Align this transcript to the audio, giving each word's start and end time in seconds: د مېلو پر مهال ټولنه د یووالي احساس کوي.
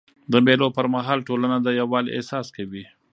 د 0.31 0.33
مېلو 0.45 0.67
پر 0.77 0.85
مهال 0.95 1.19
ټولنه 1.27 1.57
د 1.61 1.67
یووالي 1.79 2.11
احساس 2.13 2.47
کوي. 2.55 2.83